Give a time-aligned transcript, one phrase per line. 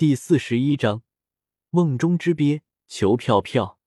[0.00, 1.02] 第四十一章
[1.72, 3.78] 瓮中之鳖求票票。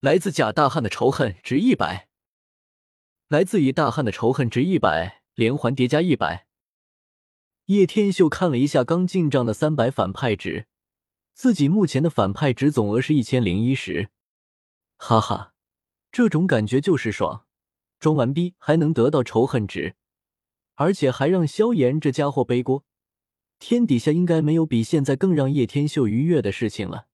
[0.00, 2.08] 来自假大汉的仇恨值一百，
[3.28, 6.48] 来自乙大汉的仇恨值一百，连环叠加一百。
[7.66, 10.66] 叶天秀看了一下刚进账的三百反派值，
[11.34, 14.10] 自己目前的反派值总额是一千零一十。
[14.96, 15.54] 哈哈，
[16.10, 17.46] 这种感觉就是爽，
[18.00, 19.94] 装完逼还能得到仇恨值，
[20.74, 22.84] 而且还让萧炎这家伙背锅。
[23.58, 27.08] 天底下应该没有比现在更让叶天秀愉悦的事情了。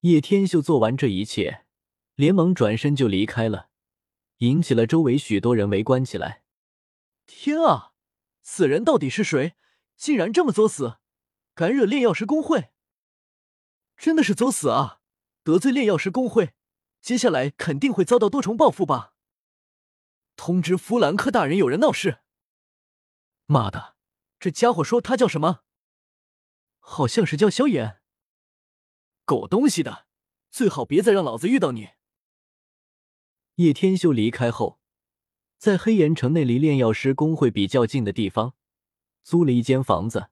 [0.00, 1.64] 叶天秀做完这一切，
[2.14, 3.70] 连忙转身就离开了，
[4.38, 6.42] 引起了周围许多人围观起来。
[7.26, 7.92] 天啊，
[8.42, 9.54] 此人到底是谁？
[9.96, 10.98] 竟然这么作死，
[11.54, 12.70] 敢惹炼药师公会！
[13.96, 15.00] 真的是作死啊！
[15.42, 16.52] 得罪炼药师公会，
[17.00, 19.14] 接下来肯定会遭到多重报复吧？
[20.36, 22.18] 通知弗兰克大人，有人闹事！
[23.46, 23.94] 妈的！
[24.38, 25.63] 这家伙说他叫什么？
[26.86, 28.00] 好像是叫萧炎。
[29.24, 30.06] 狗东西的，
[30.50, 31.88] 最好别再让老子遇到你。
[33.54, 34.78] 叶天秀离开后，
[35.56, 38.54] 在黑岩城内离炼药师工会比较近的地方
[39.22, 40.28] 租了一间房子。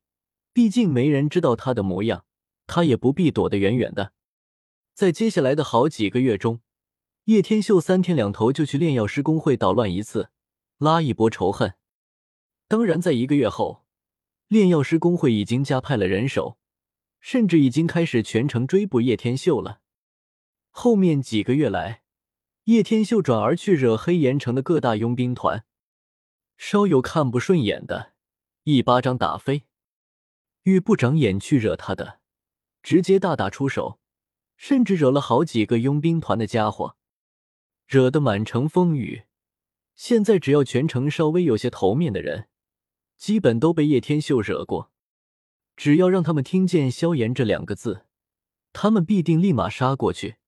[0.52, 2.26] 毕竟没人知道他的模样，
[2.66, 4.12] 他也不必躲得远远的。
[4.92, 6.60] 在接下来的好几个月中，
[7.24, 10.28] 叶天秀三天两头就去炼药师工会捣乱一次，
[10.76, 11.74] 拉一波仇恨。
[12.68, 13.81] 当然，在一个月后。
[14.52, 16.58] 炼药师工会已经加派了人手，
[17.20, 19.80] 甚至已经开始全程追捕叶天秀了。
[20.68, 22.02] 后面几个月来，
[22.64, 25.64] 叶天秀转而去惹黑岩城的各大佣兵团，
[26.58, 28.12] 稍有看不顺眼的，
[28.64, 29.62] 一巴掌打飞；
[30.64, 32.20] 遇不长眼去惹他的，
[32.82, 34.00] 直接大打出手，
[34.58, 36.96] 甚至惹了好几个佣兵团的家伙，
[37.86, 39.22] 惹得满城风雨。
[39.94, 42.50] 现在只要全城稍微有些头面的人。
[43.22, 44.90] 基本都被叶天秀惹过，
[45.76, 48.04] 只要让他们听见“萧炎”这两个字，
[48.72, 50.38] 他们必定立马杀过去。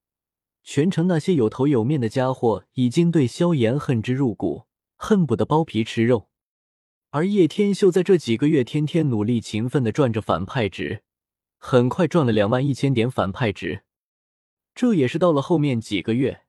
[0.65, 4.65] 全城那些有头有面的家伙已经对萧炎恨之入骨，
[4.97, 6.29] 恨不得剥皮吃肉。
[7.11, 11.05] 而叶天秀在这几个月天天努力勤奋的赚着反派值，
[11.59, 13.85] 很快赚了两万一千点反派值。
[14.75, 16.43] 这也是到了后面几个月，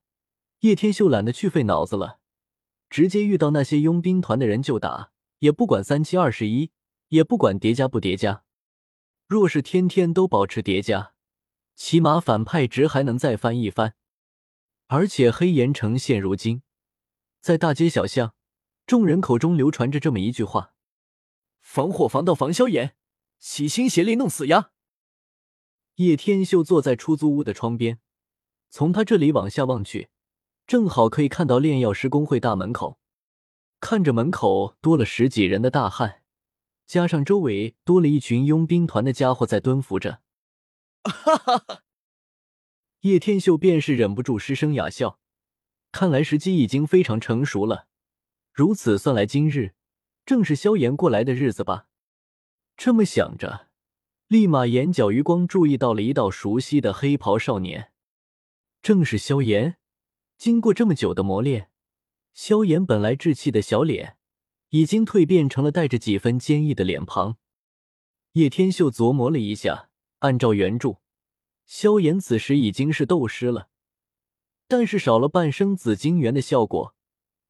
[0.62, 2.18] 叶天秀懒得去费脑子了，
[2.90, 5.12] 直接遇到那些佣兵团的人就打。
[5.38, 6.70] 也不管三七二十一，
[7.08, 8.44] 也不管叠加不叠加。
[9.26, 11.12] 若是天天都保持叠加，
[11.74, 13.94] 起码反派值还能再翻一番。
[14.86, 16.62] 而且黑岩城现如今，
[17.40, 18.34] 在大街小巷，
[18.86, 20.74] 众人口中流传着这么一句话
[21.60, 22.94] ：“防火防盗防萧炎，
[23.40, 24.70] 齐心协力弄死呀！”
[25.96, 27.98] 叶天秀坐在出租屋的窗边，
[28.70, 30.08] 从他这里往下望去，
[30.66, 33.00] 正好可以看到炼药师工会大门口。
[33.88, 36.22] 看着门口多了十几人的大汉，
[36.88, 40.22] 加上周围多了一群佣兵团的家伙在蹲伏着，
[41.04, 41.82] 哈哈哈！
[43.02, 45.20] 叶天秀便是忍不住失声哑笑。
[45.92, 47.86] 看来时机已经非常成熟了。
[48.52, 49.76] 如此算来，今日
[50.24, 51.86] 正是萧炎过来的日子吧？
[52.76, 53.68] 这么想着，
[54.26, 57.92] 立马眼角余光注意到了一道熟悉的黑袍少年，
[58.82, 59.76] 正是萧炎。
[60.36, 61.70] 经过这么久的磨练。
[62.36, 64.18] 萧炎本来稚气的小脸，
[64.68, 67.38] 已经蜕变成了带着几分坚毅的脸庞。
[68.32, 69.88] 叶天秀琢磨了一下，
[70.18, 70.98] 按照原著，
[71.64, 73.70] 萧炎此时已经是斗师了，
[74.68, 76.94] 但是少了半生紫金元的效果，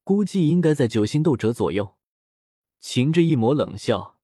[0.05, 1.97] 估计应该在九星斗者左右。
[2.81, 4.21] 噙着一抹冷笑，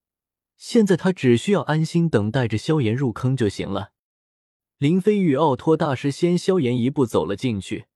[0.57, 3.91] 现在他只需要安心等待着萧炎入坑就行了。
[4.79, 7.87] 林飞与奥托大师先萧炎一步走了进去，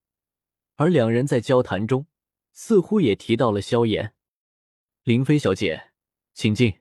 [0.75, 2.07] 而两人在交谈中。
[2.59, 4.15] 似乎也提到了萧炎，
[5.05, 5.91] 林飞小姐，
[6.33, 6.79] 请进。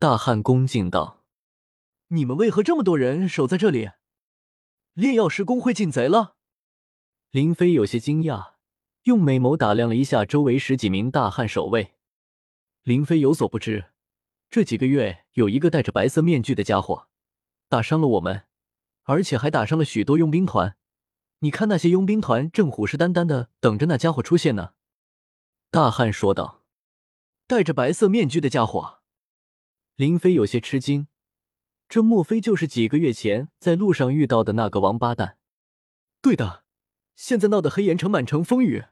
[0.00, 1.22] 大汉恭敬道
[2.08, 3.90] ：“你们为何这么多人守在这里？
[4.94, 6.34] 炼药师工会进贼了？”
[7.30, 8.54] 林飞有些惊讶，
[9.04, 11.94] 用美眸打量了一下周围十几名大汉守卫。
[12.82, 13.92] 林飞有所不知，
[14.50, 17.06] 这几个月有一个戴着白色面具的家伙
[17.68, 18.42] 打伤了我们，
[19.04, 20.76] 而且还打伤了许多佣兵团。
[21.38, 24.72] 你看那些佣兵团正虎视眈眈的等着那家伙出现呢。
[25.72, 26.64] 大汉说道
[27.46, 29.02] ：“戴着白色面具的家伙。”
[29.94, 31.06] 林飞有些吃惊，
[31.88, 35.38] 这莫非就是几个月前在路上遇到的那个王八蛋？
[36.20, 36.64] 对的，
[37.14, 38.86] 现在闹得黑岩城满城风雨。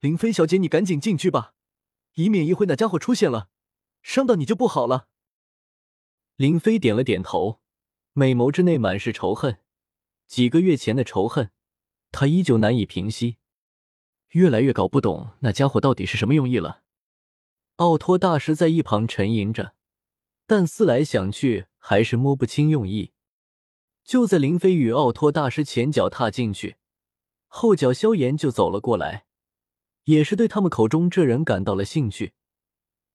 [0.00, 1.54] 林飞小姐，你赶紧进去吧，
[2.14, 3.48] 以免一会那家伙出现了，
[4.02, 5.08] 伤到你就不好了。
[6.36, 7.60] 林飞点了点头，
[8.12, 9.58] 美眸之内满是仇恨。
[10.26, 11.50] 几个月前的仇恨，
[12.12, 13.38] 他依旧难以平息。
[14.30, 16.82] 越来越搞不懂那家伙到底是什么用意了。
[17.76, 19.74] 奥托大师在一旁沉吟着，
[20.46, 23.12] 但思来想去还是摸不清用意，
[24.04, 26.76] 就在林飞与奥托大师前脚踏进去，
[27.46, 29.24] 后脚萧炎就走了过来，
[30.04, 32.34] 也是对他们口中这人感到了兴趣。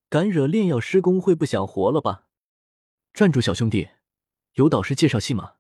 [0.10, 2.28] 敢惹炼药师公会不想活了吧？
[3.14, 3.90] 站住，小兄弟，
[4.54, 5.54] 有导师介绍信吗？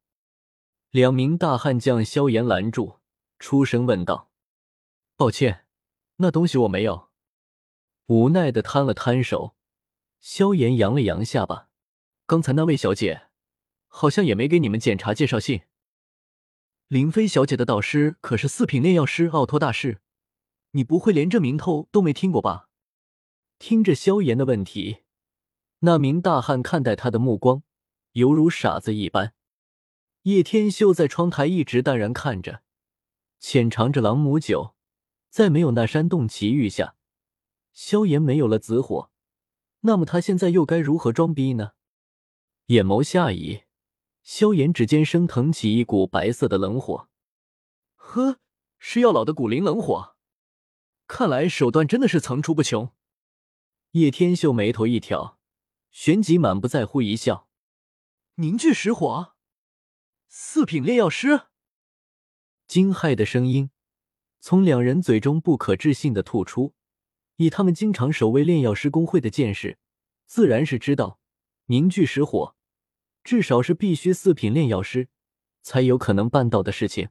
[0.91, 2.99] 两名大汉将萧炎拦住，
[3.39, 4.29] 出声问道
[5.17, 5.65] ：“抱歉，
[6.17, 7.09] 那东西我没有。”
[8.07, 9.55] 无奈的摊了摊手。
[10.19, 11.69] 萧炎扬了扬下巴
[12.25, 13.27] ：“刚才那位小姐，
[13.87, 15.61] 好像也没给你们检查介绍信。
[16.87, 20.01] 林飞小姐的导师可是四品炼药师奥托大师，
[20.71, 22.69] 你不会连这名头都没听过吧？”
[23.57, 25.03] 听着萧炎的问题，
[25.79, 27.63] 那名大汉看待他的目光
[28.11, 29.33] 犹如傻子一般。
[30.23, 32.63] 叶天秀在窗台一直淡然看着，
[33.39, 34.74] 浅尝着朗姆酒，
[35.35, 36.95] 在没有那山洞奇遇下，
[37.73, 39.11] 萧炎没有了紫火，
[39.81, 41.73] 那么他现在又该如何装逼呢？
[42.67, 43.63] 眼眸下移，
[44.23, 47.09] 萧炎指尖升腾起一股白色的冷火，
[47.95, 48.39] 呵，
[48.79, 50.15] 是药老的古灵冷火，
[51.05, 52.93] 看来手段真的是层出不穷。
[53.91, 55.37] 叶天秀眉头一挑，
[55.91, 57.49] 旋即满不在乎一笑
[58.35, 59.33] ：“凝聚石火，
[60.29, 61.47] 四品炼药师。”
[62.67, 63.71] 惊骇的声音
[64.47, 66.75] 从两人嘴中不可置信的吐出。
[67.37, 69.79] 以他们经常守卫炼药师公会的见识，
[70.27, 71.17] 自然是知道
[71.65, 72.55] 凝聚石火
[73.23, 75.09] 至少是必须四品炼药师
[75.63, 77.09] 才有可能办到的事情。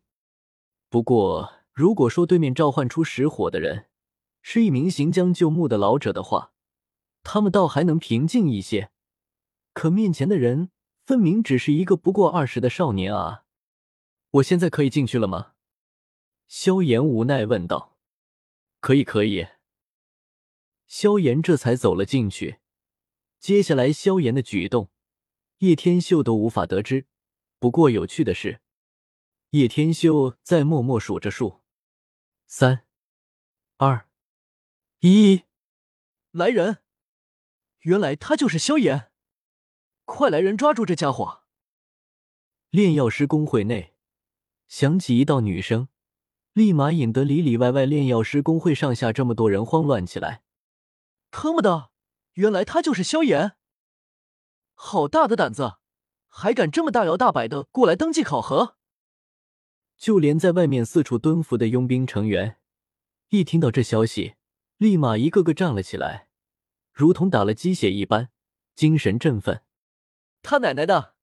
[0.89, 3.87] 不过，如果说对面召唤出石火的人
[4.41, 6.53] 是一名行将就木的老者的话，
[7.25, 8.93] 他们倒还能平静一些，
[9.73, 10.71] 可面前的人
[11.05, 13.43] 分明只是一个不过二十的少年啊！
[14.31, 15.54] 我现在可以进去了吗？
[16.57, 17.99] 萧炎无奈问道。
[18.79, 19.49] 可以，可以。
[20.87, 22.61] 萧炎这才走了进去。
[23.41, 24.89] 接下来，萧炎的举动，
[25.59, 27.09] 叶天秀都无法得知。
[27.59, 28.61] 不过有趣的是，
[29.51, 31.63] 叶天秀在默默数着数：
[32.47, 32.87] 三、
[33.79, 34.09] 二、
[35.01, 35.43] 一，
[36.31, 36.85] 来人！
[37.81, 39.11] 原来他就是萧炎，
[40.05, 41.43] 快来人抓住这家伙！
[42.71, 43.97] 炼药师公会内
[44.69, 45.89] 响起一道女声，
[46.55, 50.43] 立马引得里里外外炼药师公会上下这么多人慌乱起来。
[51.33, 51.91] 他妈的，
[52.35, 53.57] 原来他就是萧炎！
[54.75, 55.79] 好大的胆子，
[56.29, 58.77] 还敢这么大摇大摆的过来登记考核！
[59.97, 62.61] 就连在外面四处蹲伏的佣兵成员，
[63.31, 64.37] 一听到这消息，
[64.77, 66.29] 立马一个个站了起来。
[66.93, 68.31] 如同打了鸡血一般，
[68.77, 69.65] 精神振奋。
[70.41, 71.17] 他奶奶的，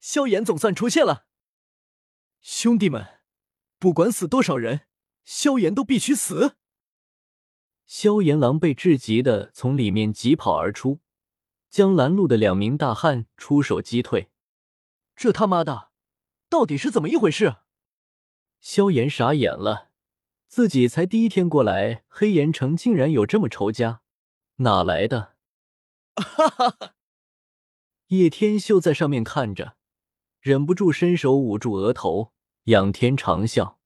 [0.00, 1.26] 萧炎总算出现了！
[2.40, 3.17] 兄弟们，
[3.78, 4.82] 不管死多少人，
[5.24, 6.56] 萧炎都必须死！
[7.86, 11.00] 萧炎狼狈至极的从里面疾跑而出，
[11.70, 14.30] 将拦路的两名大汉出手击退。
[15.14, 15.90] 这他妈的，
[16.48, 17.56] 到底是怎么一回事？
[18.60, 19.90] 萧炎傻眼了，
[20.48, 24.02] 自己才第一天过来黑岩城，竟然有这么仇家。
[24.56, 25.36] 哪来的？
[26.16, 26.94] 哈哈哈！
[28.08, 29.76] 叶天秀在上面看着，
[30.40, 32.32] 忍不住伸手捂住额头，
[32.68, 33.77] 仰天长啸。